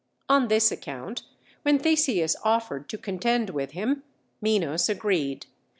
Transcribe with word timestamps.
On 0.27 0.47
this 0.47 0.71
account, 0.71 1.21
when 1.61 1.77
Theseus 1.77 2.35
offered 2.43 2.89
to 2.89 2.97
contend 2.97 3.51
with 3.51 3.73
him, 3.73 4.01
Minos 4.41 4.89
agreed. 4.89 5.45